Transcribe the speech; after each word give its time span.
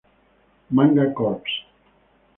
Manga 0.79 1.05
Corps. 1.21 1.57